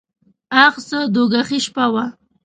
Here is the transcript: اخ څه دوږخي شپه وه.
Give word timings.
اخ 0.63 0.73
څه 0.87 0.97
دوږخي 1.13 1.59
شپه 1.65 1.85
وه. 1.93 2.05